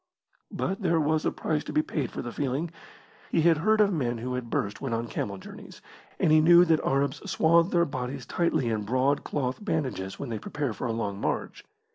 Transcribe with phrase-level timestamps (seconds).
[0.49, 2.71] But there was a price to be paid for the feeling.
[3.29, 5.79] He had heard of men who had burst when on camel journeys,
[6.19, 10.29] and he knew that the Arabs swathe their bodies tightly in broad cloth bandages when
[10.29, 11.63] they prepare for a long march.